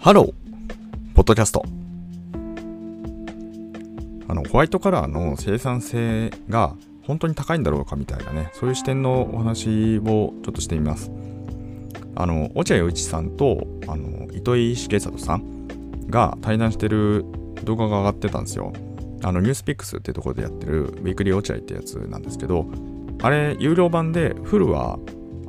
[0.00, 1.62] ハローポッドキャスト。
[4.28, 11.10] あのホワイトカラーの生産性が本当に高いんだろうかみたいなねそういう視点のお話をちょっとしてみます。
[12.16, 15.68] あの落合陽一さんとあの糸井重里さん
[16.08, 17.26] が対談してる
[17.64, 18.72] 動画が上がってたんですよ。
[19.22, 22.64] あのニュースピックスっていうところでやってるウィークリー落合ってやつなんですけど
[23.20, 24.98] あれ有料版でフルは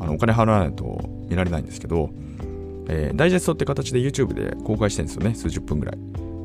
[0.01, 2.09] あのお金払わないと見られないんですけど
[2.87, 5.97] えー、ダイジェストって形で YouTube で公開してるんですよね、数十分ぐらい。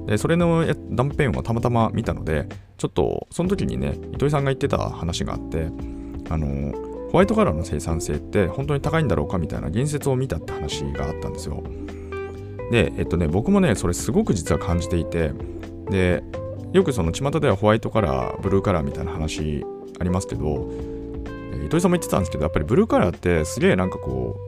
[0.06, 5.68] で、それの断片をたまたま見たので、ちょっとその時にね、糸井さんが言ってた話があって、
[6.30, 11.62] あのー、ホワイトカラーの生産性って本当に高いんだろうかみたいな言説を見たって話があったんですよ。
[12.70, 15.32] で、えっとね、僕もね、それすごく実は感じていて、
[15.90, 16.22] で、
[16.72, 19.64] よくその巷ではホワイトカラー、ブルーカラーみたいな話
[19.98, 20.70] ありますけど、
[21.64, 24.45] 糸井さんも言ってたんですけど、やっぱりブルーカラーってすげえなんかこう、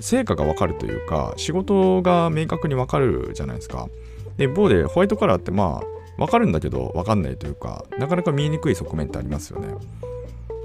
[0.00, 3.88] 成果がわかるというか、仕事が明確にわかるじゃないですか。
[4.36, 9.74] で、一方でホワイトカラーってまあ、わかるんだけどわかんないというか、なかなか見えにくい側面ってありますよね。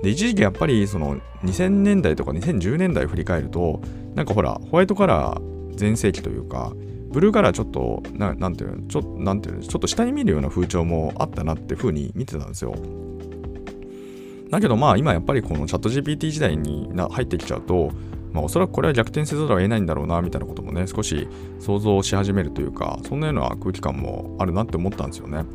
[0.04, 3.82] で、一時期やっぱりその2000年代とか2010年代を振り返ると、
[4.16, 6.74] なんかほら、ホワイトカラー全盛期というか、
[7.12, 12.76] ブルーカラーちょっと、ななんていうの、ちょなんていう、ちょっと下に見るような風潮もあったなって風に見てたんですよ。
[14.50, 17.92] だけどまあ今やっぱりこのチャット GPT 時代に入ってきちゃうと、
[18.36, 21.30] まあ、おそらくこれは逆転せざるを得ないんだろうなみたいなこともね少し
[21.62, 25.46] 想像し始めるというかそんなような空気感もあるなって思ったんですよね。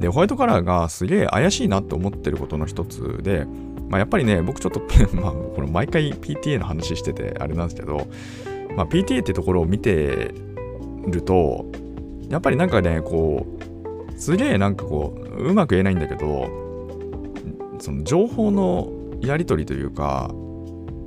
[0.00, 3.46] でホワイトカラーがすげえ怪しいなって思ってることの一つで、
[3.88, 4.82] まあ、やっぱりね僕ちょっと
[5.16, 8.06] まあこの毎回 PTA の話しててあれなんですけど、
[8.76, 10.34] まあ、PTA ってところを見て
[11.06, 11.64] ると
[12.28, 13.46] やっぱりなんかねこ
[14.10, 16.50] うすげえなんかこううまく言えないんだけど
[17.78, 20.30] その情報のやり取りというか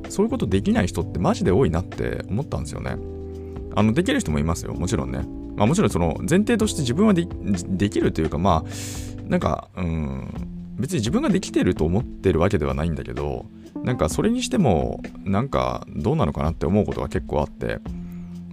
[0.10, 2.98] そういうことできない人ってマジで多いなって思ったんですよね。
[3.76, 4.74] あの、できる人もいますよ。
[4.74, 5.20] もちろんね。
[5.56, 7.26] まあもちろんその前提として自分はで
[7.90, 10.30] きるというか、まあ、なんか、うん、
[10.80, 13.46] 別に自分ができてると思ってるわけではないんだけど、
[13.84, 17.80] なんかそれにしても、なんかどうなのかなって思うことが結構あって、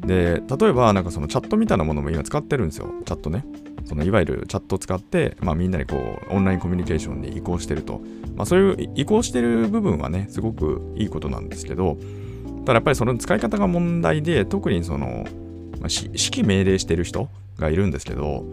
[0.07, 2.89] で、例えばなんかそのチャットみたいなものも今使ってるんですよ。
[3.05, 3.45] チャットね。
[3.85, 8.01] そのいわゆるチャットを使って、まあ、みんなにこうオンラインコミュニケーションに移行してると、
[8.35, 11.99] まあ、そういう移行してる部分はねすごくいいことなんですけど
[12.65, 15.23] ただやっぱりその使い方が問題で特にその、まあ、
[15.81, 17.29] 指揮命令してる人
[17.59, 18.45] がいるんですけど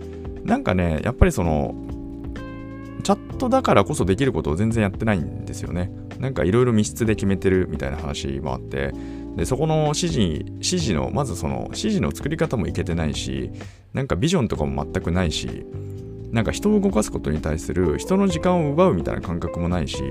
[0.44, 1.75] なんかねやっぱりその
[3.03, 5.90] チャットだからこそできることを全然やってないんですよね。
[6.19, 8.94] なんかいろいろ密室で決めてるみたいな話もあって
[9.36, 13.52] でそこの指示指示のまずその指示の作り方もいけてないし
[13.94, 15.66] なんかビジョンとかも全くないし
[16.31, 20.02] なんか人を動かすことに対する人の時間を奪うみたいな感覚もないし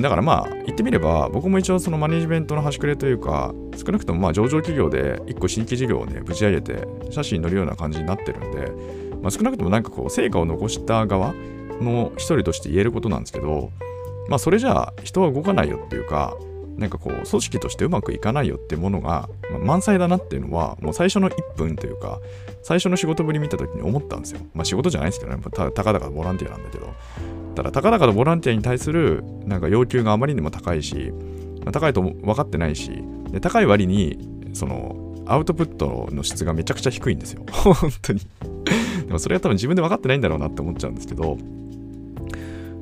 [0.00, 11.34] だからまあ言ってみれば僕も一応そのマネジメントの端くれというか少なくともまあ上場企業で1個新規事業をねぶち上げて写真に載るような感じになってるんで、まあ、少なくともなんかこう成果を残した側
[11.80, 13.70] の一人として言えることなんですけど
[14.28, 16.36] まあそれじゃあ人は動かないよっていうか
[16.78, 22.20] なんかこう、組織としてうまくいかないよっていうものが、まあ、満載だなっていうのは、もう最初の1分というか、
[22.62, 24.40] 最初の仕事ぶり見た時に思ったんですよ。
[24.54, 26.94] まあ仕事じゃないですけどね、たたかだかボランティアなんだけど。
[27.56, 31.12] ただ、たかだかのボランティアに対するなんか要求があまりにも高いし、
[31.64, 34.18] まあ、高いと分かってないし、で高い割に、
[34.52, 37.42] その、アウトプットの質がめちゃくちゃ低いんですよ。
[37.52, 38.20] 本当に
[39.06, 41.36] でもそれは多分自分で分かってないんだろうなって思っちゃうんですけど、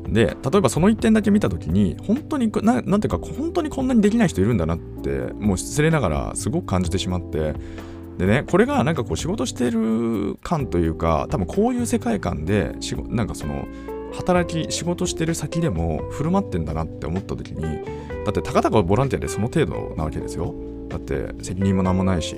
[0.08, 7.54] で例えばその1点だけ見た時に本当にななんていうか本当にこんなにできない人いるんだなってもう失礼ながらすごく感じてしまって
[8.18, 12.72] でねこれがなんかこう仕事してる感というか多分こういう世界観で
[13.08, 13.66] なんかその
[14.14, 17.62] 働き仕事してる先でも振る舞ってんだなって思った時に
[18.24, 20.54] だってたかだかボランティアでその程度なわけですよ。
[20.88, 22.36] だって責任も何もないし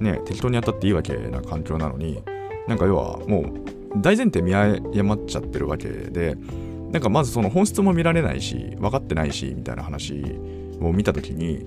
[0.00, 2.22] ね適当にやったっていいわけな環境なのに
[2.66, 6.36] なんか要はもう大前提見誤っちゃってるわけで
[6.92, 10.24] なんかまずその本質も見られないし分かってないしみたいな話
[10.80, 11.64] を見た時に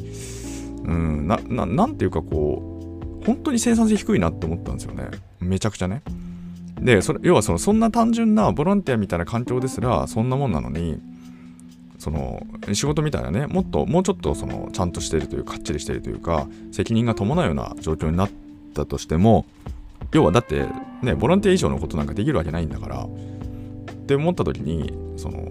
[0.84, 2.80] うんなななんていうかこ
[3.22, 5.10] う本当に生産性低いなって思ったんですよね。
[5.40, 6.02] めちゃくちゃね。
[6.82, 11.00] でそれ要はそのそんな単純なボランティアみたいな環境ですらそんなもんなのに
[11.98, 18.30] その仕事みたいなねもっともうちょっとそのちゃんとしてるというかっちりしてるというか責任が伴うような状況になっ
[18.74, 19.46] たとしても
[20.12, 20.68] 要はだって
[21.02, 23.08] ねボランティア以上のことなんかできるわけないんだから
[24.04, 25.50] って思った時にその、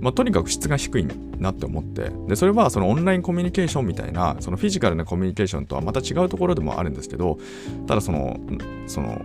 [0.00, 1.06] まあ、とにかく質が低い
[1.38, 7.38] なって思ってでそれはそのオンラインコミュニケーションみたいなそのフィジカルなコミュニケーションとはまた違うところでもあるんですけど
[7.86, 8.38] ただその
[8.86, 9.22] その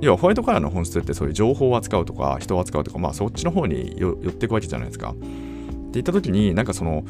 [0.00, 5.10] 要はホワイトカラーの本質ってそういう情報を扱うとか人を扱うとかまあそっちの方に寄っていくわけじゃないですか。
[5.10, 7.04] って言った時になんかその、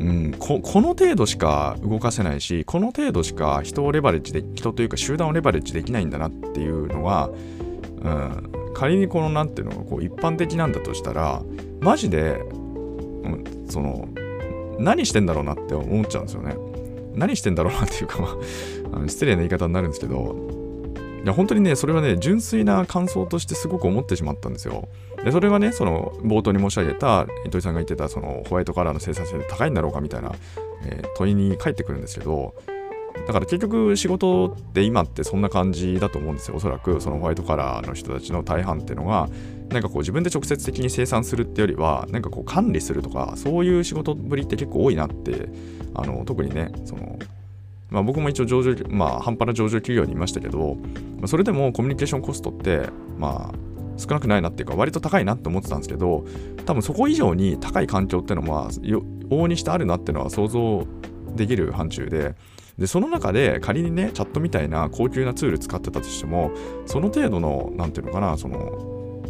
[0.00, 7.30] うん、ここの程度しか動かせないしこの程度しか人をレバレッジで人というか集団をレバレッジできないんだなっていうのは、
[8.02, 11.42] うん、仮にこの何ていうのがこう一般的なんだとしたら
[11.80, 14.06] マジで、うん、その
[14.78, 16.54] 何してんだろうなって思っちゃうんですよね。
[17.14, 18.32] 何してんだろうなっていうか、まあ、
[18.92, 20.36] あの失礼な言い方になるんですけど、
[21.24, 24.88] いや本当にね、それはね、純粋な感想としてすごく思ってしまったんですよ。
[25.24, 30.34] で、それはね、その冒頭に申し上げた、糸井さんが言ってた、そのホワイトカラーの生産性高いんだろうかみたいな、
[30.84, 32.54] えー、問いに返ってくるんですけど、
[33.26, 36.56] だから結局仕事って今ってそんな感じだと思うんですよ。
[36.56, 39.28] おそらくそのホワイトカラーの人たちの大半っていうのが、
[39.70, 45.48] なんかこう自分で直接的に生産するってよりは、なんかこう管理するとか、そういう仕事ぶりって結構多いなって、
[45.94, 47.18] あの特にね、その
[47.90, 50.76] まあ、僕も一応上場、まあ、半端な上場企業にいましたけど、
[51.26, 53.58] それでもコミュニケーションコストって、まあ、
[53.96, 56.24] 少なくないなっていうか、割と高いなって思ってたんですけど、
[56.64, 60.86] 多分そこ以上に高い環境っていうのは、往々にしてあるなっていうのは想像
[61.36, 62.34] できる範疇で、
[62.78, 66.50] で、その中で仮にね、チャットみたいな高級なツール使ってたとしても、
[66.84, 69.22] その程度の、なんていうのかな、その、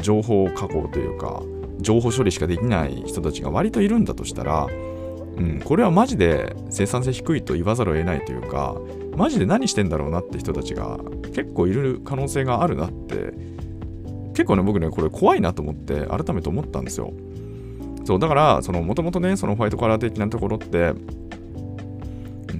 [0.00, 1.42] 情報加工というか、
[1.80, 4.66] 情報処理しかできない人たちが割といるんだとしたら、
[5.36, 8.76] うん、これはマジで生産性低いと言わざるを得ないというか、
[9.16, 10.98] マジで何してんだろうなって人たちが
[11.34, 13.32] 結構いる可能性があるなって、
[14.34, 17.12] 結構ね、僕ね、これ怖いなと思って改めて思ったんですよ。
[18.04, 20.92] そう、だから、その、もともとね、そのホワイトカラー的なところって、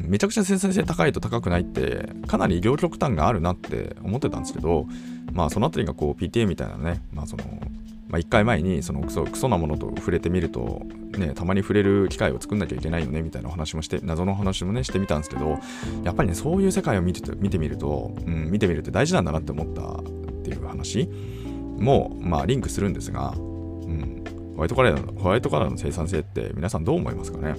[0.07, 4.87] めちゃくちゃ生産性高いと高くないってかなり両極端があるなって思ってたんですけど
[5.33, 7.45] まあそのあたりがこう PTA みたいなねまあその
[8.07, 10.83] まあ、1回前にそのクソクソなものと触れてみると、
[11.19, 15.59] ね、たまに触れる機会を作んなきゃいけないよねみたいな話もして謎の話もねしてみたんですけど
[16.05, 20.05] やっぱりねそういう世界を見て見てみると、うん、見てみるって大事なんだなって思ったっ
[20.45, 21.09] ていう話
[21.79, 24.23] も、まあ、リンクするんですが、うん、
[24.55, 27.57] ホワイトカラーのホワイトカラーの生産性って皆さんどう思いますかね？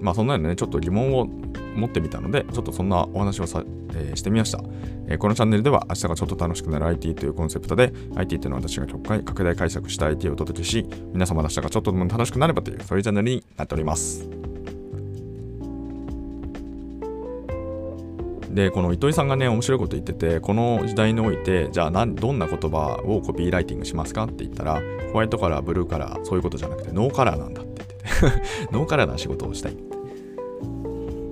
[0.00, 1.26] まあそんなのねちょっと疑問を
[1.74, 3.62] 持ってみたのでちょっとそんなお話をさ、
[3.94, 4.60] えー、してみました。
[5.08, 14.28] えこのチャンネルでは明日がちょっと楽しくなる IT というコンセプトで IT というのは私が極快拡大解釈した IT をお届けし皆様の明日がちょっとでも楽しくなればというそういうチャンネルになっております。
[18.50, 24.82] でこの糸井さんがね面白いこと言っててこの時代においてじゃあどんな言葉をコピーライティングしますかって言ったら
[25.12, 27.84] ホワイトカラーブルーカラーそういうことじゃなくてノーカラーなんだって
[28.18, 29.76] 言ってて ノーカラーな仕事をしたい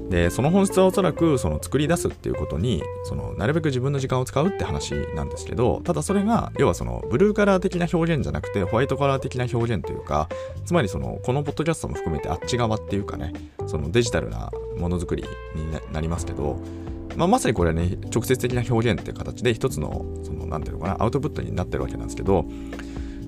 [0.08, 10.28] でその本質はおそらくその作り出すっていうことにそのなるべく自分の時間を使うって話なんですけどただそれが要はそのブルーカラー的な表現じゃなくてホワイトカラー的な表現というか
[10.64, 13.32] つまりそのこのポッドキャストも含めてあっち側っていうかね
[13.66, 15.24] そのデジタルなものづくり
[15.54, 16.58] になりますけど
[17.16, 22.44] まあ、まさにこれはね直接的な表現っていう形で一つのその何ていうのかなアウトプットになってるわけなんですけど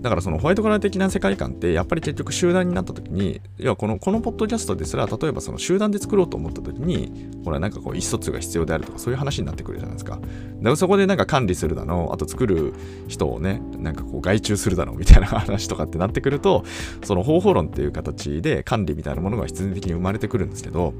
[0.00, 10.16] だからそのホワイトカラー的な世界観ってやっぱり結局集団になった時に要はこのこのポッドキャストですら例えばその集団で作ろうと思った時にほらなんかこう意思疎通が必要であるとかそういう話になってくるじゃないですか。
[10.16, 10.28] だか
[10.62, 12.74] らそこでなんか管理するだのあと作る
[13.08, 16.64] 人をねなんかこう外注するだのみたいな話とかってなってくると
[17.04, 20.94] その方法論っていう形で管理みたいなものが必然的に生まれてくるんですけど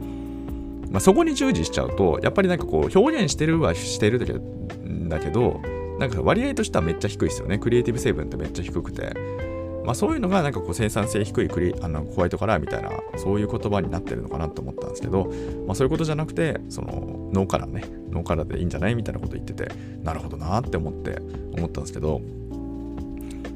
[0.91, 5.61] まあ、そこに従事しちゃうとやっぱりなんかこう表現してるはしてるだけど
[6.00, 7.58] なんか割合としてはめっちゃ低いですよね。
[7.58, 9.14] クリエイティブ成分ってめっちゃ低くて。
[9.85, 15.30] まあそういうのがなんかこう生産性低いクリあのホワイトカラーみたいなそういう言葉になってるのかなと思ったんですけど、
[15.66, 19.69] まあそういうことじゃなくて、そのノーカラーね、ノーカラーでいいんじゃないみたいなこと言ってて、
[20.02, 21.19] なるほどなって思って
[21.57, 22.21] 思ったんですけど、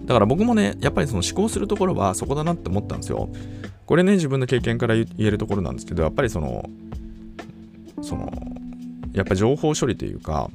[0.04, 3.30] だから僕もね、やっぱりその思考するところはそこだなって思ったんですよ。
[3.86, 6.68] これね、自分の経験から言えるところなんですけど、やっぱりその、
[8.02, 8.32] その、
[9.12, 10.50] やっぱ情報処理というか、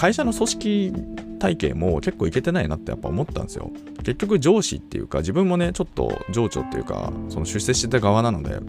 [0.00, 0.92] 会社の組織
[1.38, 3.70] 体系も結構いけてないなってやっぱ思ったんですよ。
[3.98, 8.60] 結局上司っていうか自分もねちょっと情緒っていうかその出世してた側なので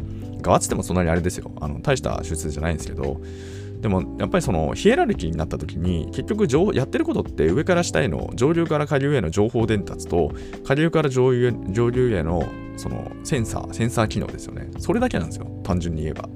[0.41, 1.49] 側っつってもそんなにあれですよ。
[1.61, 3.21] あの大した出世じゃないんですけど。
[3.79, 10.33] でもやっぱりそのヒエラルキーになった時に結局やってることって上から下への上流から下流への情報伝達と
[10.65, 14.69] 下流から上流上流へのそのセンサーセンサー機能ですよね。
[14.79, 15.47] それだけなんですよ。
[15.63, 16.27] 単純に言えば。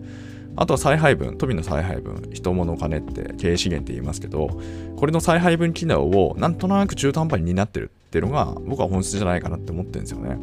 [0.57, 4.59] あとは再配分、富の再配分、人物お金って経営資源って言いますけど、
[4.95, 10.37] これの再配分機能をなんとなく中途半端に担ってるっていうのが僕は本質じゃないかなって思ってるんですよね。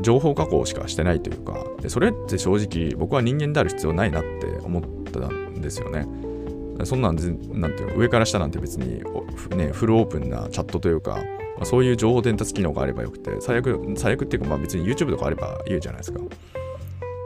[0.00, 6.06] 情報加工しかしてないというか、でそれって正直僕は人間である必要ないなって思ったんですよね。
[6.84, 9.02] そんなんなんていうの上から下なんて別に、
[9.56, 11.16] ね、フルオープンなチャットというか、
[11.56, 16.20] まあ、そういう情報伝達機能があればよくて、最悪、最悪っていうか、まあ別に YouTube とかあればいいじゃないですか。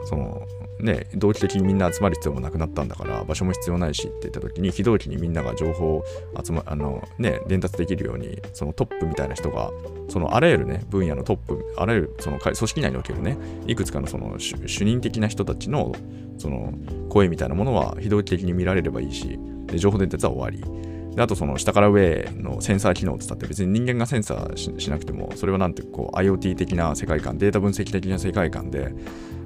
[0.05, 0.41] その
[0.79, 6.05] ね、同期的にみんな集まる必要もなくなったんだから場所も必要ないしって言った時に非同期にみんなが情報を
[6.41, 9.71] 集まあの、ね、伝達できるようにそのトップみたいな人が
[10.07, 15.93] そのあらゆる、ね、分野のトップあらゆるその組織内におけるねいくつかのその主任的な人たちの
[16.37, 16.73] その
[17.09, 20.98] 声みたいなものは非同期的に見られればいいしで情報伝達は終わり。
[21.19, 28.93] であとその下から上のセンサー機能を伝って別に人間がセンサーしなくてもそれはなんてこう IoT 的な世界観データ分析的な世界観で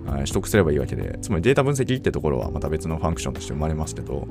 [0.06, 4.28] 取得すればいいわけで、つまりデータ分析ってところはまた別のファンクションとして生まれますけど、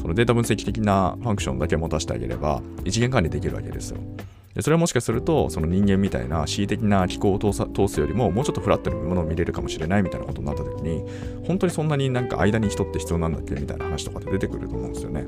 [0.00, 3.98] そのデータ分析的なファンクションだけ持たせてあげれば、一元管理できるわけですよ。
[4.54, 11.02] でそれはもしかすると、その人間みたいな恣意的な機構を通すよりも、もうちょっとフラットにものを見れるかもしれないみたいなことになった時に、
[11.44, 15.24] 本当にそんなになんか間に人って必要なんだっけみたいな話とかで出てくると思うんですよね。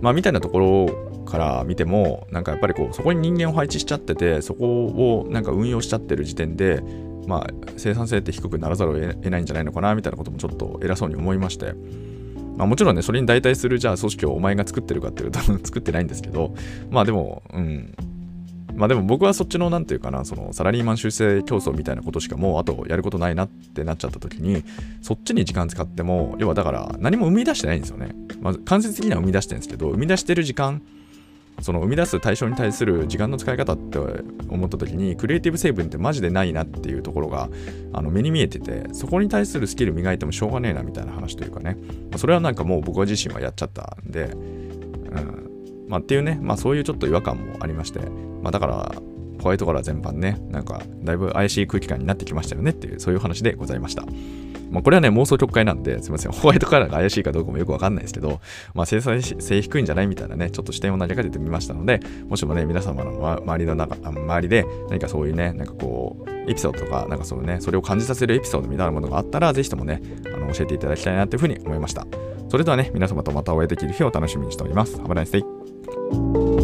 [0.00, 6.82] まあ、みたいなところから見ても、なんかやっぱりこう、そこに人間を配置しちゃってて、そこをなんか運用しちゃってる時点で、
[7.26, 11.74] まあ、生産性って低くならざるを得ないんじゃないのかなみたいなこともちょっと偉そうに思いまして、
[12.56, 16.54] まあ、もちろんね、それに代替するじゃあ組織をお前が作ってるかっていうと作ってないんですけど、
[16.90, 17.94] まあでも、うん。
[18.80, 24.64] まあでも僕はそっちのなんていうかな、そのサラリーマン修正競争みたいなことしかもうあとやることないなってなっちゃった時に、
[25.02, 28.14] そっちに時間使っても、要はだから何も生み出してないんですよね。
[28.40, 30.80] まあ間接的には生み出してるんですけど、生み出してる時間
[31.60, 33.98] その生み出す対象に対する時間の使い方って
[34.48, 37.50] 思った時にクリエイティブ成分ってマジでないなっていうところが
[37.92, 41.76] あの目に見えててそこに対するスキル磨いてもしょうがねえなみたいな話というかね。
[42.16, 44.34] それはなんかもう僕自身はやっちゃったんで、う
[45.20, 45.50] ん。
[45.90, 48.00] まあ、っていうね、まあ、そういうちょっと違和感もありまして、
[48.42, 48.94] まあ、だから
[49.40, 54.04] ホワイトカラー全般ねなんかだいぶ怪しい空気感になってきましたよねっていうそういう話でございました。
[54.70, 58.40] まあ、これはね、妄想曲解なんで、すみません、ホワイトカラーが怪しいかどうかもよくわかんないですけど、
[58.72, 72.06] まあ、生産性低いんじゃないみたいなね、ちょっと視点を投げかけてみましたので、もしもね、皆様の周りの中、周りで何かそういうね、なんかこう、エピソードとか、なんかそうね、それを感じさせるエピソードみたいなものがあったら、ぜひともね、あの教えていただきたいなというふうに思いました。
[72.48, 74.96] それではね、皆様とまたお会いできる日を楽しみにしております。
[74.98, 76.59] Have a nice!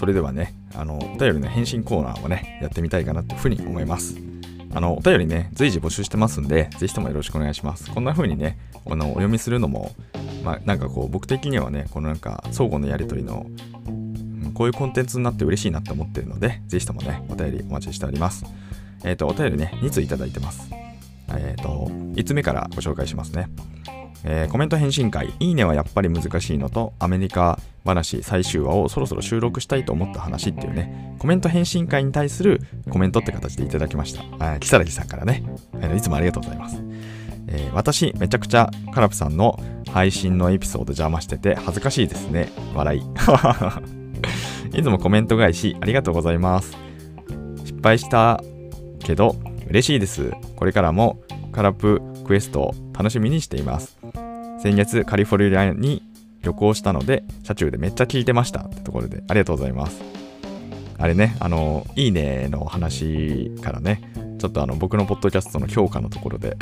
[0.00, 4.16] それではね、あの、お便りの返信コーナーをね、やってみたいかなっていうふうに思います。
[4.72, 7.90] あの、お便りね、随時募集してますんで、ぜひともよろしくお願いします。
[7.90, 9.94] こんな風にね、あのお読みするのも、
[10.42, 13.44] まあ、なんかこう、僕的にはね、このなんか、相互のやりとりの、
[13.88, 18.46] うん、こういうコンテンツになって嬉しいなって思ってるので、ぜひともね、お便りお待ちしております。
[19.04, 20.70] えっ、ー、と、お便りね、2通いただいてます。
[21.28, 23.50] えっ、ー、と、5つ目からご紹介しますね。
[24.24, 32.60] えー、コメント返信会、いいねはやっぱり難しいのと、アメリカ話最終話をそろそろ収録したいと思った話っていうね、コメント返信会に対する
[32.90, 34.58] コメントって形でいただきました。
[34.58, 35.42] 木更木さんからね、
[35.80, 36.82] えー、いつもありがとうございます。
[37.48, 39.58] えー、私、めちゃくちゃカラプさんの
[39.90, 42.50] 配信のエピソード邪魔してて恥ずかしいですね。
[42.74, 43.02] 笑い。
[44.78, 46.76] いつもコメント返しありがとうございます。
[47.64, 48.42] 失敗した
[49.00, 49.36] けど
[49.68, 50.32] 嬉しいです。
[50.56, 51.18] これからも
[51.52, 52.00] カラプ
[52.30, 53.98] クエスト楽しみにしています。
[54.62, 56.00] 先月カリフォルニアに
[56.42, 60.00] 旅行したので、車中でめっちゃ聞いてましたってところでありがとうございます。
[60.96, 66.56] あれね、あの、いいねの話からね、ちょっとあの僕のポッドキャストの評価のところで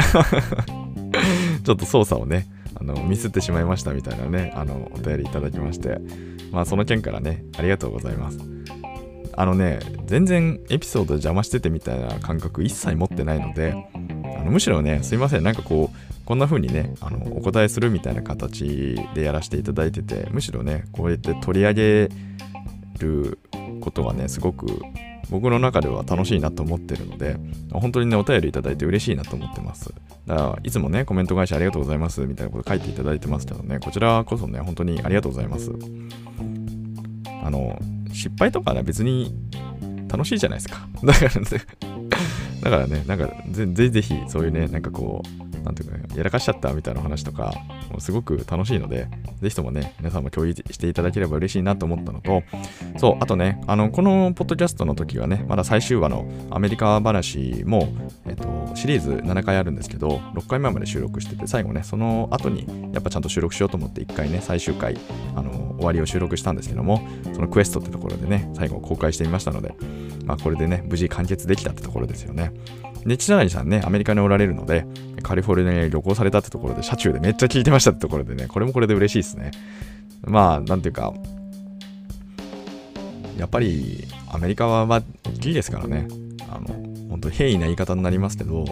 [1.64, 5.98] ちょっと操作をね、あのミスってしまいましたみたいなね、あのお便りいただきまして、
[6.50, 8.38] まあその件からね、ありがとうございます。
[9.34, 13.74] あのね、全然エピソード邪魔しててみたいな感覚一切持ってないので、
[14.38, 22.08] あのむしろね、すいません、なんかこう、こんな風にね、あのお答えするみたいな形でやらせていただいてて、むしろね、こうやって取り上げ
[22.98, 23.38] る
[23.80, 24.66] ことがね、すごく
[25.30, 27.36] 僕の中では楽しいなと思ってるので、
[27.72, 29.92] 本当にね、お便りいただいて嬉しいなと思ってます。
[30.26, 35.72] だから、いつもね、コメント返しありがとうございますみたいなこと書いていただいてますけどね、こちらこそね、本当にありがとうございます。
[37.42, 37.78] あの、
[38.12, 39.34] 失敗とかね、別に
[40.08, 40.88] 楽しいじゃないですか。
[41.04, 41.46] だからね、
[42.62, 47.52] だからね、なんかぜ、ぜぜひ、そういうね、なんかこう、なんていうか、ね、やらかしちゃったみたいな話とか、
[47.90, 49.08] もうすごく楽しいので、
[49.40, 52.42] ぜひともね、皆さんも共有していただければ嬉しいなと思ったのと、
[52.96, 57.88] そう、あとね、あの、このポッドキャストの時はね、まだ最終話のアメリカ話も、
[58.26, 64.96] えっと、シリーズ7回あるんですけど、6回目まで収録してて、最後ね、その後に、やっぱちゃんと収録しようと思って、1回ね、最終回、
[65.34, 67.00] あの、終わりを収録したんですけども、
[67.32, 69.74] そのクエストってところでね、最後公開してみましたので、
[70.24, 72.52] まあ、これでね、無事完結できたってところですよね。
[73.04, 74.86] で、千谷さんね、アメリカにおられるので、
[75.22, 79.50] カリフォルニアに旅行されたってところで、車中でめっちゃ聞いてましたってところでね、これもこれで嬉しいですね。
[80.24, 81.14] まあ、なんていうか、
[83.38, 86.08] やっぱりアメリカはまあ大きいですからね、
[86.50, 86.74] あの、
[87.08, 88.64] 本当平易な言い方になりますけど、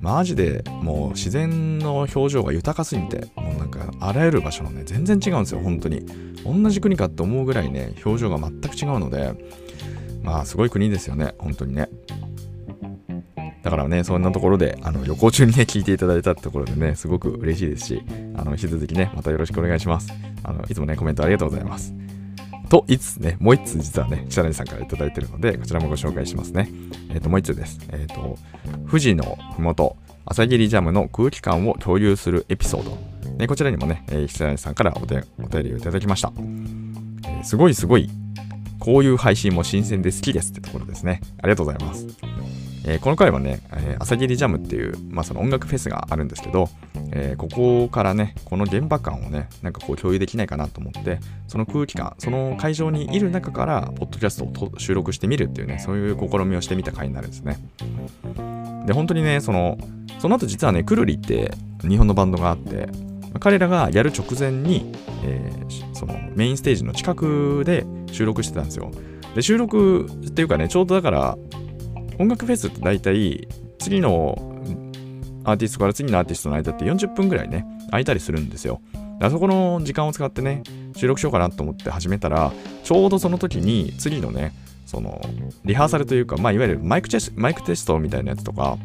[0.00, 6.06] マジでもう自然の表情が豊かすぎて、もうなんかあらゆる場所のね、全然違うんですよ、本当に。
[6.44, 9.34] 同じ国かって思うぐらいね、表情が全く違うので、
[10.22, 11.88] まあすごい国ですよね、本当にね。
[13.62, 18.02] だからね、そんなところで、あの、旅行中にね、聞いていただいたってところでね、すごく嬉しいですし、
[18.36, 20.12] あの、引き続きね、またよろしくお願いします。
[20.42, 21.94] あの、いつもね、コメントありがとうございます。
[22.72, 26.70] といつね、もう一通実はね、北谷さんから頂いてるので、こちらもご紹介しますね。
[27.10, 27.78] えっ、ー、と、もう一通です。
[27.90, 28.38] えっ、ー、と、
[28.88, 32.96] 富士のふもと、朝霧ジャムの空気感を共有するエピソード。
[33.36, 35.22] ね、こちらにもね、えー、北谷さんからお便
[35.64, 36.32] りをいただきました。
[36.36, 38.08] えー、すごいすごい、
[38.78, 41.20] こういう配信も新鮮で好きですってところですね。
[41.38, 42.06] ありがとうございます。
[42.84, 46.68] えー、この回はね、え、朝霧ジャムっていう、まあ、その音楽フェスがあるんですけど、
[47.12, 57.58] えー、ここからね、この現場感をね、なんかこう共有できないかなと思って、その空気感、その会場にいる中から、ポッドキャストを収録してみるっていうね、そういう試みをしてみた回になるんですね。
[58.86, 59.78] で、本当にね、その、
[60.18, 62.88] その後実はね、くるりって日本のバンドがあって、
[63.38, 64.92] 彼らがやる直前に、
[65.24, 68.90] えー、そのメインステージの近くで収録してたんですよ。
[69.34, 71.38] で、収録っていうかね、ちょうどだから、
[72.22, 73.48] 音楽フェスって大体
[73.80, 74.38] 次の
[75.42, 78.80] アーティストから次のアーティストの間って40分ぐらいね、空いたりするんですよ。
[79.20, 80.62] あそこの時間を使ってね、
[80.96, 82.52] 収録しようかなと思って始めたら、
[82.84, 84.52] ちょうどその時に次のね、
[84.86, 85.20] その、
[85.64, 88.78] リハーサルというか、まあ、いわゆるマイクテスマイクテストみたいなやつとか、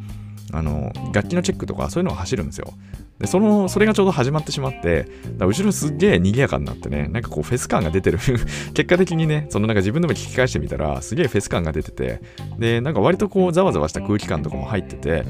[0.51, 2.73] あの、楽器のチェックとか、そういうのが走るんですよ。
[3.19, 5.07] で、その、それがちょうど始まってしまって、
[5.37, 8.19] だ後ろすっげえ賑やかになってね、なんかこうフェス感が出てる
[8.73, 12.21] 結果的にね、そのなんか自分でも聞き返してみたら、すげえフェス感が出てて、
[12.59, 15.25] で、なんか割とこうざわざわした空気感とかも入ってて、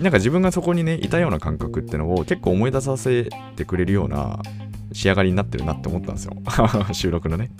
[0.00, 4.40] なんか自分がそこにね、いたような感覚ってのを結構思い出させてくれるような
[4.92, 6.34] 仕上がりになってるなって思ったんですよ。
[6.92, 7.50] 収録のね。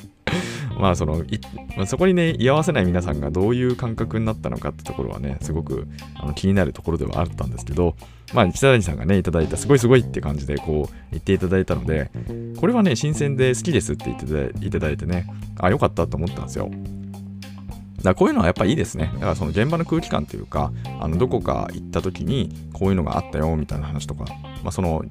[0.78, 1.23] まあその
[1.87, 7.97] そこにね居合わせない皆さんがどういう感覚になったのかってところはねすごくあの気になるところではあったんですけど
[8.33, 12.11] まあ北谷さんがねいただいたすごいすごいって感じでこう言っていただいたので
[12.59, 14.19] これはね新鮮で好きですって言っ
[14.52, 15.26] ていただいてね
[15.59, 16.71] あよかったと思ったんですよ
[18.04, 19.11] だこういうのはやっぱいいですね。
[19.14, 24.26] だからその現場の空気感というか、あのどこか行った時にこういうのがあったよみたいな話とか、
[24.62, 25.02] まあその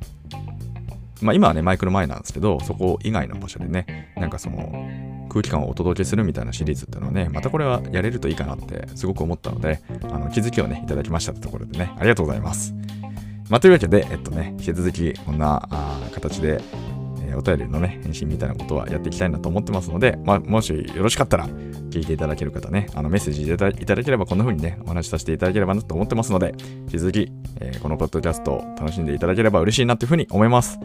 [1.24, 4.88] まあ、今はね、マイクの前なんですけど、そこ以外の場所でね、なんかその
[5.30, 12.74] 空気感をお届けするみたいなシリーズっていうのはね、またこれはやれるといいかなってすごく思ったので、あの気づきをね、いただきましたってところでね、ありがとうございます。
[13.50, 16.62] まあ、というわけで、えっとね、引き続きこんなあ形で、
[17.22, 21.48] えー、お便りのね、返信みたいなことはやっていきたいなと思ってますので、まあ、もしよろしかったら、
[21.94, 30.80] 聞いていただける方ね、あのメッセージいただければこんな風にね、お話しさせていただければなと思ってますので、引き続き、えー、このポッドキャストを楽しんでいただければ嬉しいなというふうに思います。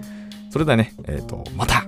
[0.50, 1.87] それではね、えっ、ー、と、また。